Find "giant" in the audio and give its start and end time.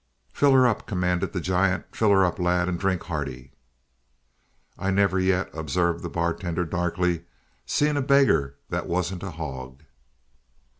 1.39-1.85